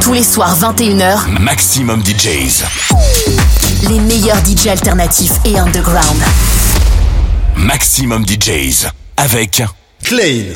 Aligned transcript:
Tous 0.00 0.12
les 0.12 0.22
soirs 0.22 0.56
21h, 0.58 1.40
Maximum 1.40 2.02
DJs. 2.02 2.64
Les 3.88 4.00
meilleurs 4.00 4.36
DJs 4.42 4.68
alternatifs 4.70 5.32
et 5.44 5.58
underground. 5.58 6.16
Maximum 7.56 8.24
DJs 8.24 8.86
avec 9.16 9.62
Clean. 10.04 10.54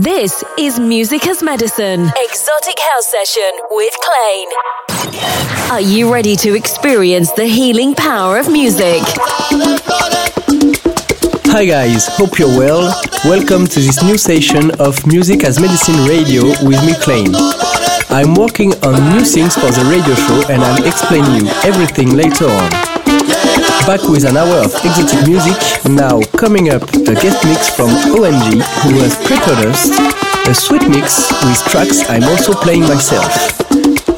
This 0.00 0.44
is 0.58 0.78
Music 0.78 1.26
as 1.26 1.42
Medicine. 1.42 2.12
Exotic 2.30 2.78
House 2.94 3.06
Session 3.06 3.50
with 3.70 3.94
Klein. 4.02 5.70
Are 5.72 5.80
you 5.80 6.12
ready 6.12 6.36
to 6.36 6.54
experience 6.54 7.32
the 7.32 7.46
healing 7.46 7.94
power 7.94 8.38
of 8.38 8.48
music? 8.48 9.02
Hi 11.50 11.64
guys, 11.64 12.06
hope 12.08 12.38
you're 12.38 12.56
well. 12.58 12.92
Welcome 13.24 13.66
to 13.66 13.80
this 13.80 14.02
new 14.02 14.16
session 14.18 14.70
of 14.78 15.04
Music 15.06 15.44
as 15.44 15.58
Medicine 15.58 16.04
Radio 16.06 16.42
with 16.62 16.80
me, 16.84 16.94
Klein. 17.00 17.32
I'm 18.18 18.34
working 18.34 18.74
on 18.82 18.98
new 19.14 19.22
things 19.22 19.54
for 19.54 19.70
the 19.70 19.86
radio 19.86 20.10
show 20.26 20.50
and 20.50 20.58
I'll 20.60 20.82
explain 20.82 21.22
you 21.38 21.46
everything 21.62 22.18
later 22.18 22.50
on. 22.50 22.70
Back 23.86 24.02
with 24.10 24.26
an 24.26 24.36
hour 24.36 24.58
of 24.58 24.74
exotic 24.82 25.22
music, 25.22 25.54
now 25.86 26.18
coming 26.34 26.74
up 26.74 26.82
a 27.06 27.14
guest 27.14 27.38
mix 27.46 27.70
from 27.70 27.94
OMG 28.10 28.58
who 28.82 28.98
has 29.06 29.14
prepared 29.22 29.70
us, 29.70 29.94
a 30.50 30.52
sweet 30.52 30.82
mix 30.90 31.30
with 31.46 31.62
tracks 31.70 32.10
I'm 32.10 32.24
also 32.24 32.54
playing 32.54 32.90
myself. 32.90 33.30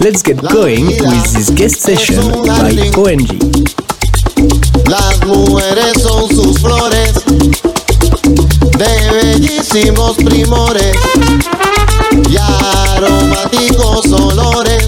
Let's 0.00 0.22
get 0.22 0.40
going 0.48 0.86
with 0.86 1.28
this 1.36 1.50
guest 1.50 1.82
session 1.84 2.24
by 2.56 2.72
OMG. 2.96 3.36
Las 4.88 5.20
mujeres 5.28 6.00
son 6.00 6.24
sus 6.32 6.56
flores, 6.56 7.20
de 8.80 8.92
bellísimos 9.12 10.16
primores 10.16 11.69
y 12.28 12.36
aromáticos 12.36 14.12
olores. 14.12 14.79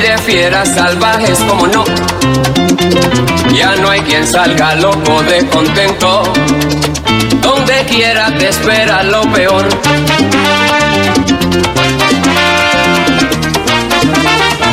de 0.00 0.18
fieras 0.18 0.74
salvajes 0.74 1.38
como 1.40 1.66
no. 1.66 1.84
Ya 3.54 3.74
no 3.76 3.90
hay 3.90 4.00
quien 4.00 4.26
salga 4.26 4.74
loco 4.76 5.22
de 5.22 5.46
contento. 5.48 6.22
Donde 7.42 7.84
quiera 7.86 8.34
te 8.38 8.48
espera 8.48 9.02
lo 9.02 9.22
peor. 9.32 9.68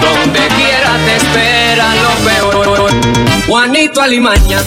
Donde 0.05 0.39
quiera 0.55 0.91
te 1.05 1.15
espera 1.17 1.87
lo 2.03 2.11
peor. 2.25 2.91
Juanito 3.47 4.01
Alimaña. 4.01 4.59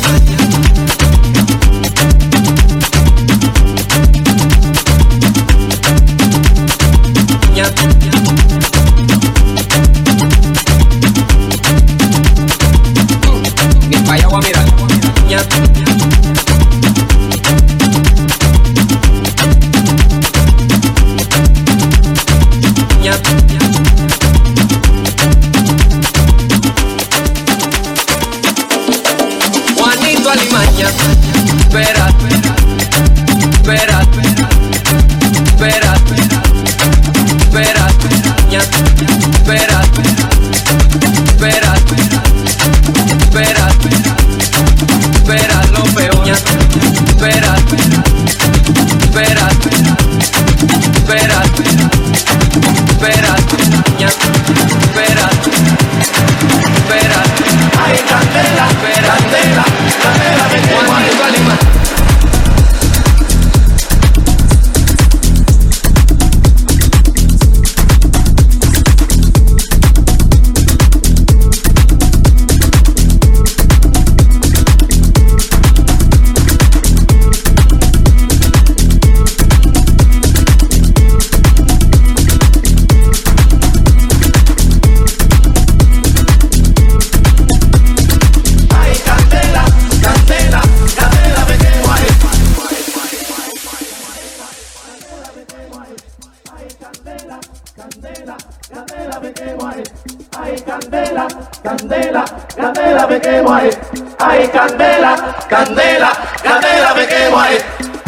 candela 102.60 103.06
me 103.06 103.20
quemo 103.20 103.54
ahí, 103.54 103.70
ay 104.18 104.48
candela, 104.48 105.16
candela, 105.48 106.10
candela 106.42 106.94
me 106.94 107.06
quemo 107.06 107.40
ahí. 107.40 107.58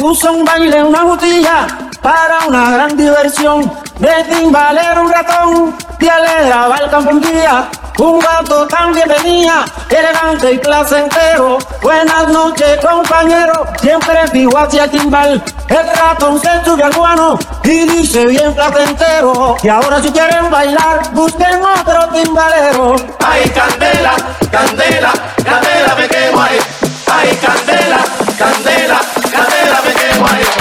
Usa 0.03 0.31
un 0.31 0.45
baile, 0.45 0.83
una 0.83 1.05
botilla 1.05 1.67
para 2.03 2.47
una 2.47 2.71
gran 2.71 2.97
diversión. 2.97 3.73
De 3.99 4.25
timbalero 4.25 5.03
un 5.03 5.13
ratón, 5.13 5.77
te 5.99 6.11
alegraba 6.11 6.77
el 6.77 6.91
campo 6.91 7.11
un 7.11 7.21
día 7.21 7.69
un 7.99 8.19
gato 8.19 8.67
también 8.67 9.09
venía, 9.09 9.65
elegante 9.89 10.53
y 10.53 10.59
placentero. 10.59 11.59
Buenas 11.83 12.29
noches, 12.29 12.79
compañero, 12.81 13.67
siempre 13.81 14.27
fijo 14.29 14.57
hacia 14.59 14.85
el 14.85 14.91
timbal. 14.91 15.43
El 15.69 15.89
ratón 15.97 16.41
se 16.41 16.65
sube 16.65 16.83
al 16.83 16.93
guano 16.93 17.39
y 17.65 17.89
dice 17.89 18.27
bien 18.27 18.55
placentero. 18.55 19.57
Y 19.63 19.69
ahora 19.69 20.03
si 20.03 20.11
quieren 20.11 20.51
bailar, 20.51 21.13
busquen 21.13 21.61
otro 21.63 22.09
timbalero. 22.09 22.97
Ay, 23.25 23.49
candela, 23.51 24.15
candela, 24.51 25.13
candela, 25.45 25.95
me. 25.95 26.09
Ay, 27.15 27.37
candela, 27.37 27.99
candela, 28.39 29.01
candela, 29.31 29.83
me 29.85 29.95
quemo. 29.95 30.52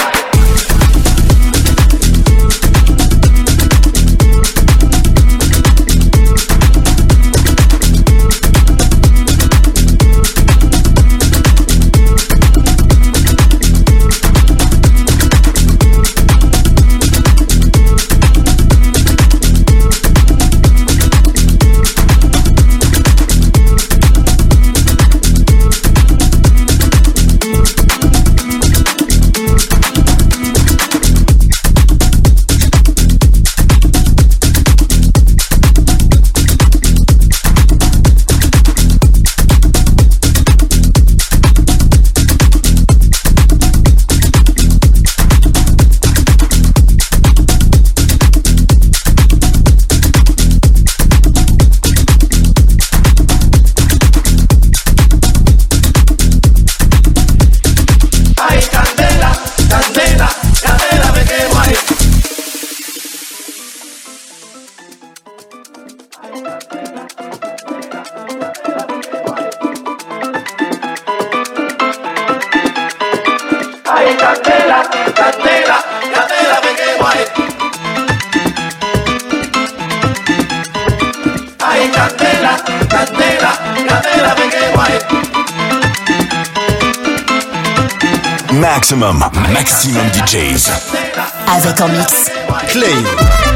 Maxximum, 88.53 89.23
maximum 89.53 90.07
DJs. 90.11 90.69
Avec 91.47 91.81
en 91.81 91.87
mix. 91.87 92.31
Clain. 92.67 93.50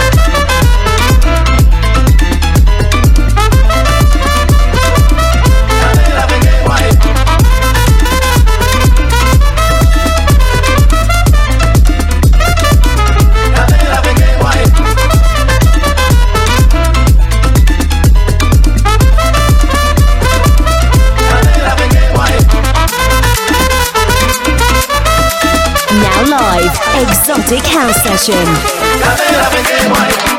Exotic 27.47 27.67
House 27.67 28.01
Session. 28.01 30.34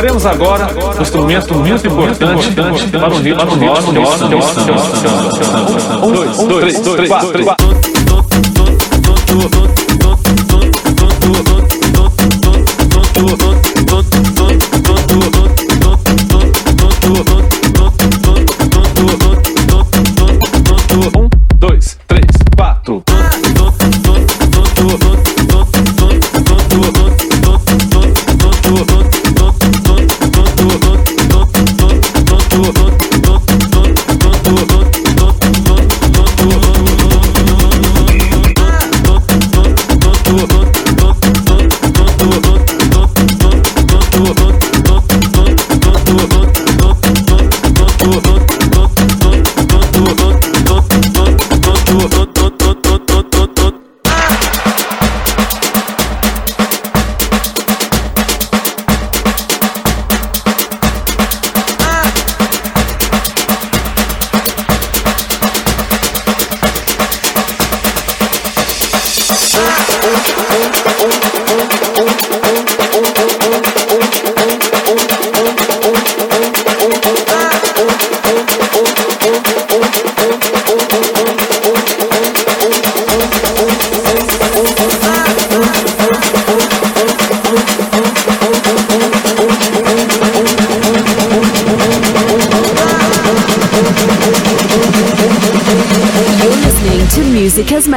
Ouviremos 0.00 0.24
agora 0.24 0.66
um 0.96 1.02
instrumento 1.02 1.54
muito 1.54 1.86
importante 1.86 2.50
para 2.52 3.12
o 3.50 3.56
nosso 3.56 3.92
nosso 3.92 4.24
Um, 6.02 6.12
dois, 6.48 6.78
dois, 6.78 6.80
três, 6.80 7.08
quatro, 7.10 7.44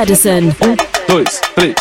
Medicine. 0.03 0.53
Um, 0.61 0.75
dois, 1.07 1.39
três, 1.55 1.75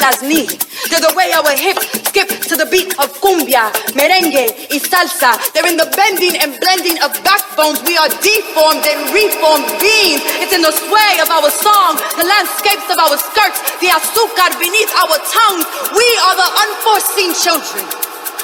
abuelas 0.00 0.22
need. 0.22 0.50
They're 0.88 1.00
the 1.00 1.14
way 1.14 1.32
our 1.32 1.52
hips 1.52 1.86
skip 2.08 2.28
to 2.48 2.56
the 2.56 2.66
beat 2.66 2.92
of 2.98 3.12
cumbia, 3.20 3.70
merengue, 3.92 4.48
y 4.70 4.78
salsa. 4.80 5.36
They're 5.52 5.68
in 5.68 5.76
the 5.76 5.90
bending 5.96 6.36
and 6.40 6.58
blending 6.60 6.96
of 7.04 7.12
backbones. 7.22 7.82
We 7.84 7.96
are 7.96 8.08
deformed 8.08 8.84
and 8.88 9.12
reformed 9.12 9.68
beings. 9.80 10.22
It's 10.40 10.52
in 10.52 10.62
the 10.62 10.72
sway 10.72 11.20
of 11.20 11.28
our 11.28 11.50
song, 11.50 12.00
the 12.16 12.24
landscapes 12.26 12.88
of 12.88 12.98
our 12.98 13.16
skirts, 13.16 13.60
the 13.80 13.92
azúcar 13.92 14.50
beneath 14.58 14.90
our 14.96 15.16
tongues. 15.20 15.66
We 15.92 16.08
are 16.26 16.36
the 16.36 16.48
unforeseen 16.48 17.32
children. 17.36 17.84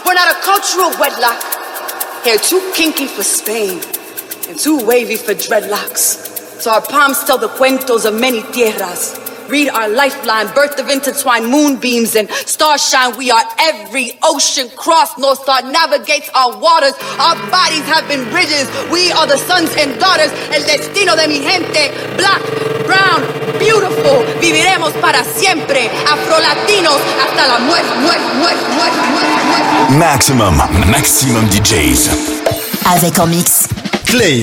We're 0.05 0.15
not 0.15 0.31
a 0.31 0.39
cultural 0.45 0.93
wedlock. 1.01 1.41
Hair 2.25 2.39
too 2.39 2.61
kinky 2.75 3.07
for 3.07 3.23
Spain 3.23 3.81
and 4.49 4.59
too 4.59 4.85
wavy 4.85 5.17
for 5.17 5.33
dreadlocks. 5.35 6.23
So 6.61 6.71
our 6.71 6.83
palms 6.83 7.23
tell 7.25 7.39
the 7.39 7.49
cuentos 7.49 8.05
of 8.05 8.19
many 8.19 8.43
tierras. 8.53 9.26
Read 9.49 9.69
our 9.69 9.89
lifeline, 9.89 10.53
birth 10.55 10.79
of 10.81 10.89
intertwined 10.89 11.47
moonbeams 11.47 12.17
and 12.17 12.29
starshine. 12.31 13.17
We 13.17 13.31
are 13.31 13.45
every 13.61 14.19
ocean 14.23 14.69
crossed. 14.77 15.19
North 15.19 15.43
Star 15.43 15.63
navigates 15.63 16.29
our 16.35 16.59
waters. 16.59 16.95
Our 17.19 17.37
bodies 17.51 17.87
have 17.87 18.09
been 18.09 18.29
bridges. 18.31 18.67
We 18.91 19.13
are 19.13 19.27
the 19.27 19.39
sons 19.39 19.71
and 19.79 19.99
daughters. 20.01 20.33
El 20.51 20.63
destino 20.67 21.15
de 21.15 21.29
mi 21.29 21.39
gente. 21.39 21.95
Black, 22.17 22.43
brown, 22.87 23.23
beautiful. 23.59 24.25
Viviremos 24.41 24.93
para 25.01 25.23
siempre. 25.23 25.91
Afro-latinos 26.11 26.99
hasta 27.23 27.47
la 27.47 27.59
muerte, 27.61 27.95
muerte, 28.01 28.35
muerte, 28.35 28.67
muerte, 28.75 28.99
muerte. 29.13 29.97
Maxximum, 29.97 30.57
Maxximum 30.91 31.49
DJs. 31.51 32.11
Avec 32.85 33.19
en 33.19 33.27
mix. 33.29 33.69
Clain. 34.07 34.43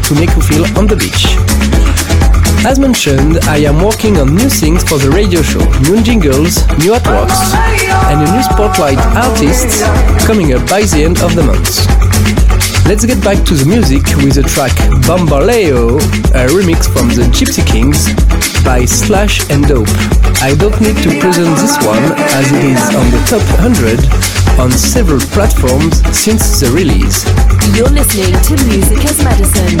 to 0.00 0.14
make 0.14 0.30
you 0.36 0.42
feel 0.42 0.64
on 0.78 0.86
the 0.86 0.96
beach. 0.96 1.34
As 2.66 2.78
mentioned, 2.78 3.38
I 3.44 3.58
am 3.58 3.82
working 3.82 4.18
on 4.18 4.34
new 4.34 4.48
things 4.48 4.82
for 4.82 4.98
the 4.98 5.10
radio 5.10 5.42
show, 5.42 5.62
new 5.86 6.02
jingles, 6.02 6.66
new 6.82 6.92
artworks, 6.92 7.38
and 8.10 8.18
a 8.20 8.28
new 8.28 8.42
spotlight 8.42 8.98
artist 9.14 9.82
coming 10.26 10.52
up 10.52 10.68
by 10.68 10.82
the 10.82 11.04
end 11.04 11.22
of 11.22 11.34
the 11.34 11.42
month. 11.42 11.86
Let's 12.88 13.04
get 13.04 13.22
back 13.22 13.44
to 13.46 13.54
the 13.54 13.66
music 13.68 14.02
with 14.24 14.34
the 14.34 14.42
track 14.42 14.72
Bambaleo, 15.04 16.00
a 16.32 16.48
remix 16.48 16.88
from 16.88 17.08
the 17.12 17.28
Gypsy 17.30 17.64
Kings 17.64 18.08
by 18.64 18.84
Slash 18.84 19.48
and 19.50 19.66
Dope. 19.66 19.88
I 20.40 20.54
don't 20.58 20.78
need 20.80 20.96
to 21.04 21.10
present 21.20 21.52
this 21.58 21.76
one 21.84 22.04
as 22.36 22.46
it 22.52 22.64
is 22.64 22.82
on 22.94 23.06
the 23.10 23.20
top 23.28 23.44
100 23.60 24.37
on 24.58 24.72
several 24.72 25.20
platforms 25.20 26.00
since 26.16 26.60
the 26.60 26.70
release. 26.70 27.24
You're 27.76 27.88
listening 27.88 28.34
to 28.42 28.56
Music 28.66 29.04
as 29.04 29.22
Medicine. 29.22 29.78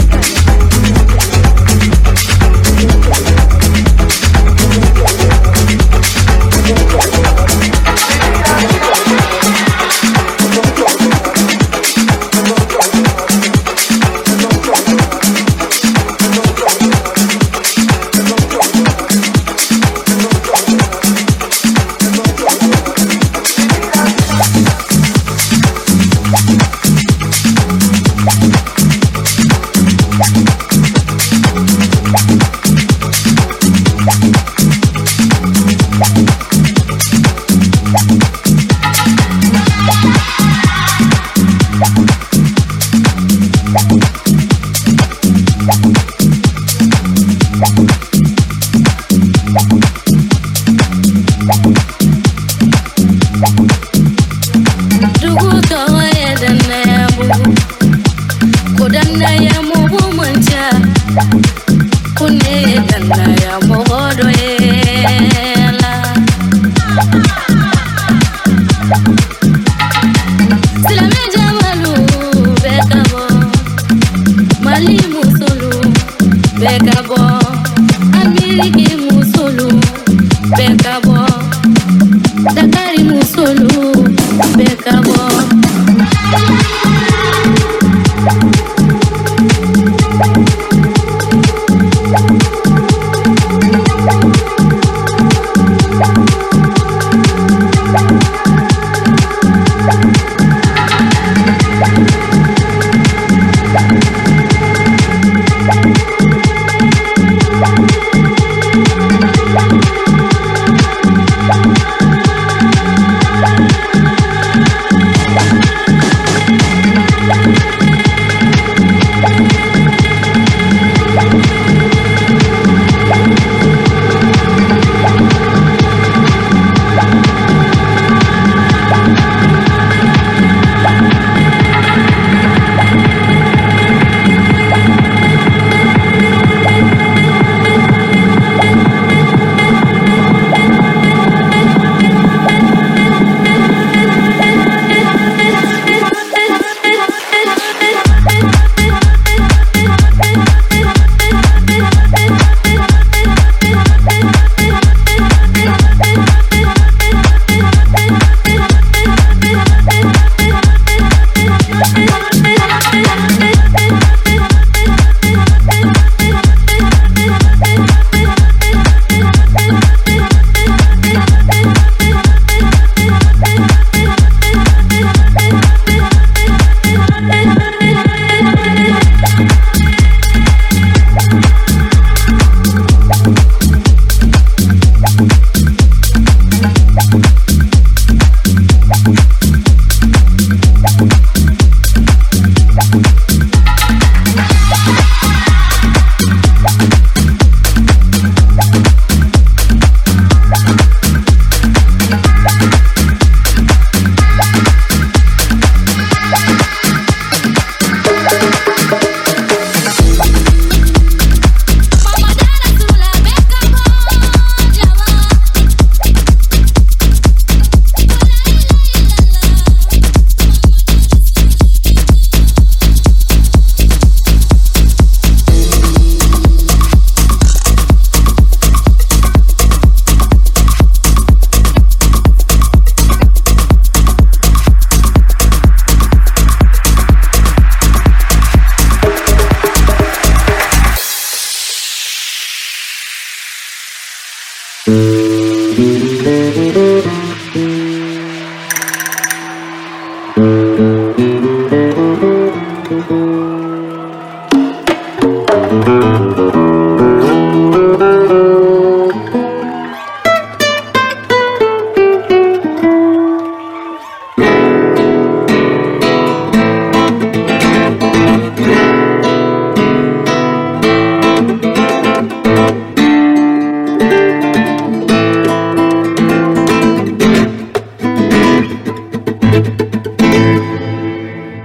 solo. 83.38 83.87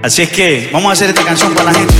Así 0.03 0.21
es 0.21 0.29
que 0.31 0.69
vamos 0.69 0.89
a 0.89 0.93
hacer 0.93 1.07
esta 1.11 1.23
canción 1.23 1.53
para 1.53 1.71
la 1.71 1.79
gente. 1.79 1.93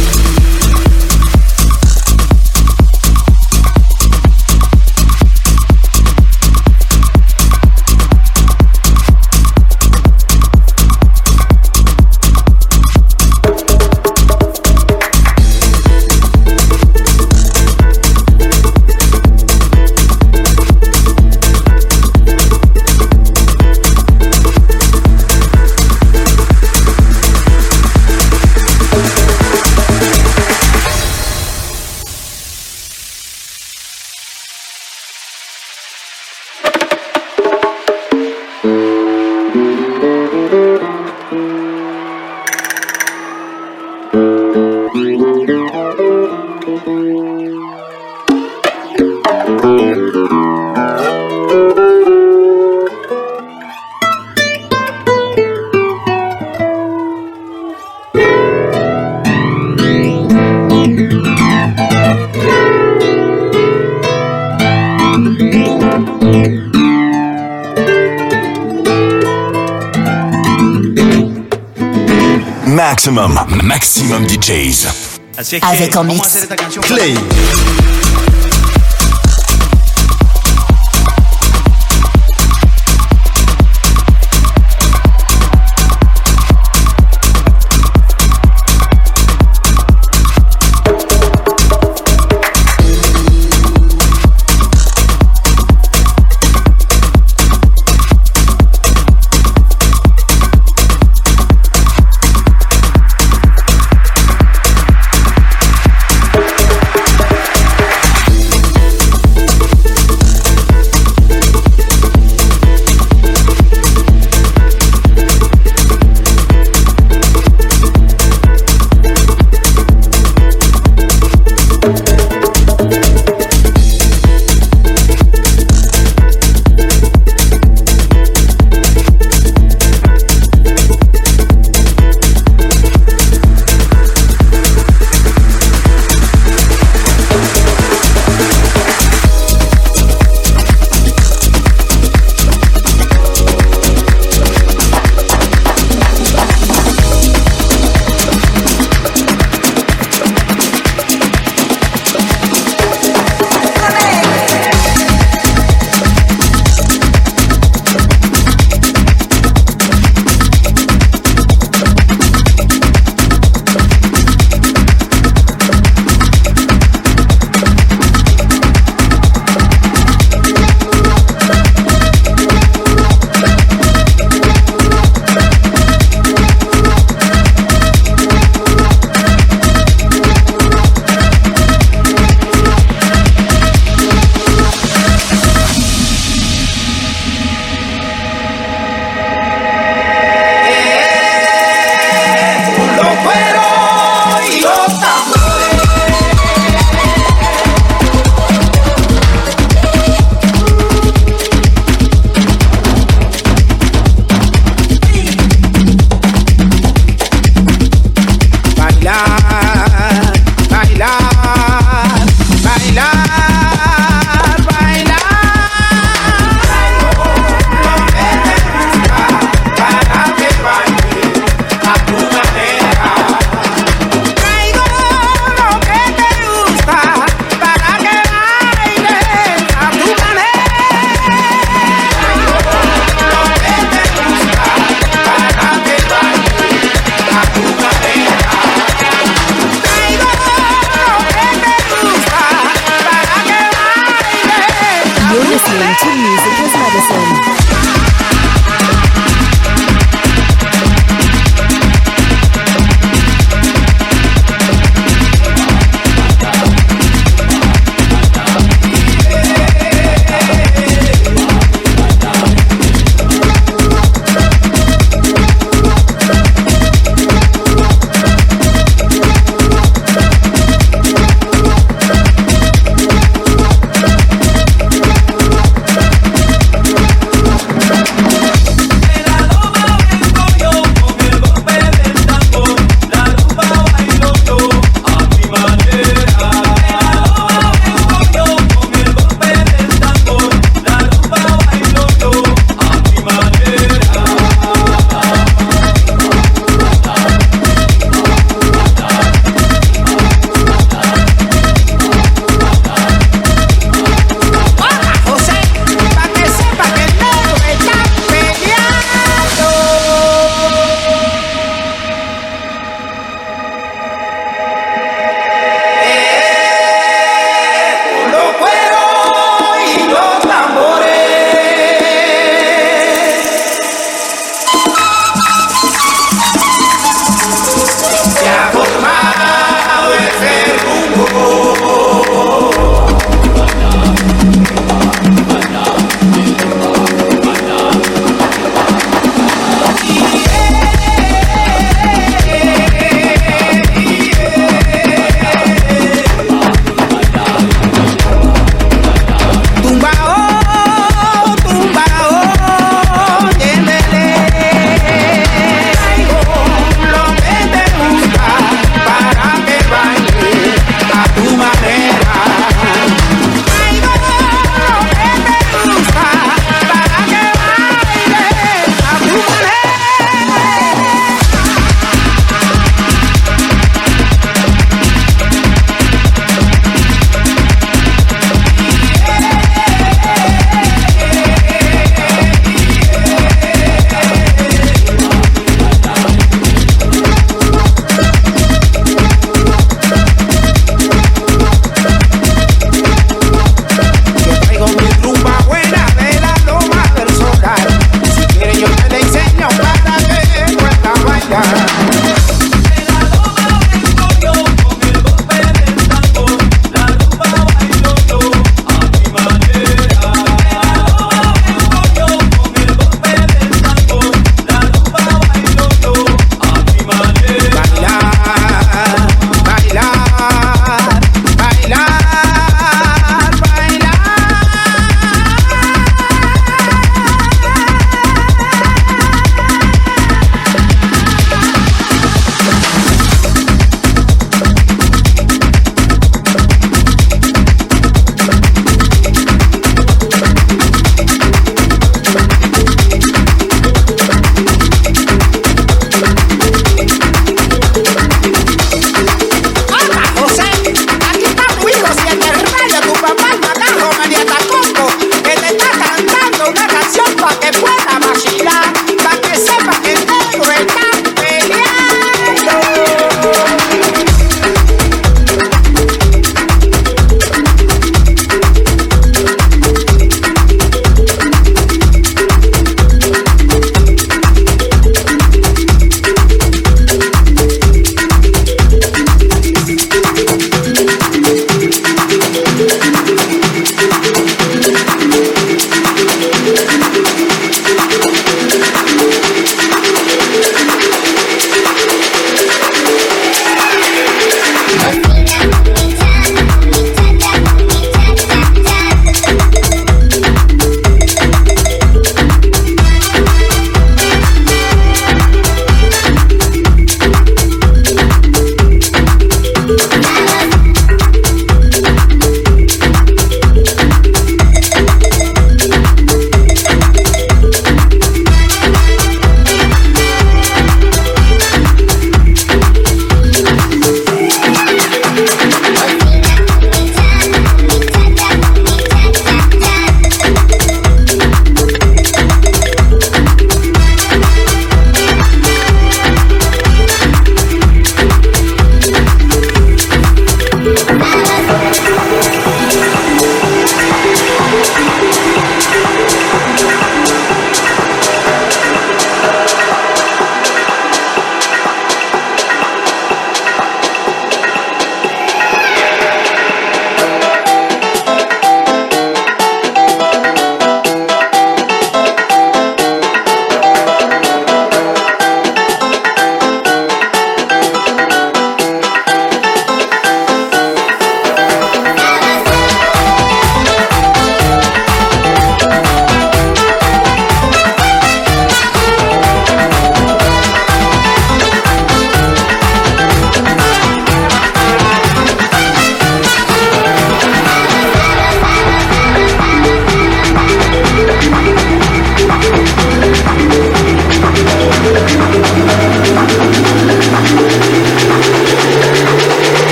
Maxximum, 73.64 74.24
Maxximum 74.24 74.28
DJs. 74.28 74.88
Así 75.38 75.56
es 75.56 75.62
que 75.62 75.66
Avec 75.68 75.88
en 75.88 75.94
vamos 75.96 76.16
mix. 76.16 76.26
a 76.26 76.28
hacer 76.30 76.44
esta 76.44 76.56
canción. 76.58 76.84
Clain. 76.84 77.18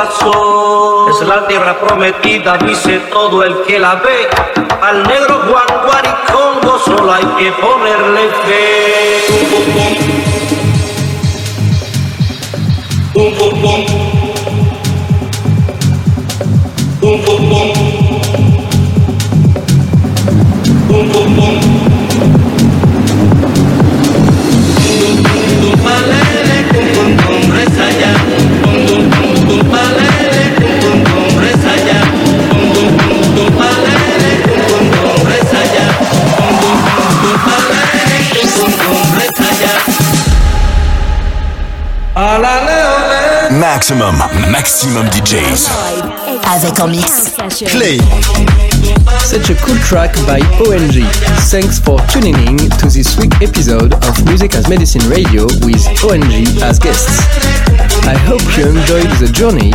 Es 0.00 1.26
la 1.26 1.44
tierra 1.48 1.76
prometida, 1.80 2.56
dice 2.58 3.00
todo 3.10 3.42
el 3.42 3.62
que 3.62 3.80
la 3.80 3.96
ve. 3.96 4.28
Al 4.80 5.02
negro 5.02 5.40
Juan 5.50 5.66
Guaricongo 5.84 6.78
solo 6.78 7.12
hay 7.12 7.24
que 7.36 7.50
ponerle 7.50 8.28
fe. 8.46 8.77
Maxximum, 44.58 45.04
Maxximum 45.04 45.24
DJs. 45.24 45.70
Avec 46.52 46.80
en 46.80 46.88
mix. 46.88 47.36
Clain. 47.66 48.00
Such 49.20 49.50
a 49.50 49.54
cool 49.62 49.76
track 49.86 50.12
by 50.26 50.40
ONG. 50.66 51.04
Thanks 51.48 51.78
for 51.78 52.00
tuning 52.08 52.34
in 52.44 52.56
to 52.56 52.86
this 52.88 53.16
week's 53.18 53.40
episode 53.40 53.94
of 53.94 54.24
Music 54.24 54.56
as 54.56 54.68
Medicine 54.68 55.08
Radio 55.08 55.44
with 55.62 55.86
ONG 56.02 56.60
as 56.60 56.80
guests. 56.80 57.20
I 58.04 58.16
hope 58.26 58.42
you 58.56 58.66
enjoyed 58.66 59.10
the 59.20 59.30
journey. 59.32 59.70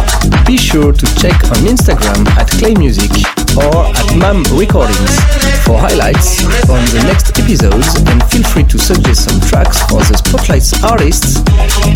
Be 0.45 0.57
sure 0.57 0.91
to 0.91 1.05
check 1.15 1.41
on 1.45 1.63
Instagram 1.63 2.27
at 2.36 2.49
Clain 2.49 2.77
Music 2.77 3.32
or 3.58 3.86
at 3.86 4.16
MAM 4.18 4.43
Recordings 4.58 5.16
for 5.64 5.78
highlights 5.78 6.43
on 6.70 6.82
the 6.93 7.04
next 7.06 7.38
episodes 7.38 7.95
and 8.10 8.24
feel 8.32 8.43
free 8.43 8.64
to 8.64 8.78
suggest 8.80 9.30
some 9.30 9.39
tracks 9.41 9.82
for 9.84 9.99
the 9.99 10.18
Spotlights 10.18 10.84
artists 10.84 11.41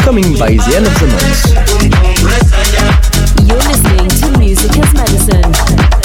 coming 0.03 0.37
by 0.37 0.51
the 0.51 0.73
end 0.75 0.85
of 0.85 0.93
the 0.99 1.07
month. 1.07 1.41
You're 3.47 3.57
listening 3.57 4.09
to 4.21 4.37
Music 4.39 4.77
as 4.77 4.93
Medicine. 4.93 5.96